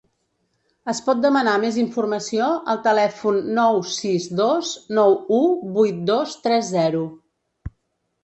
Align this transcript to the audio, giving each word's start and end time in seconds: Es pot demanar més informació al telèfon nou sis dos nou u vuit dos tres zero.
Es 0.93 1.01
pot 1.07 1.19
demanar 1.23 1.51
més 1.63 1.75
informació 1.81 2.47
al 2.73 2.79
telèfon 2.87 3.37
nou 3.59 3.77
sis 3.97 4.25
dos 4.39 4.71
nou 4.99 5.13
u 5.37 5.41
vuit 5.77 5.99
dos 6.11 6.33
tres 6.47 6.73
zero. 6.79 7.05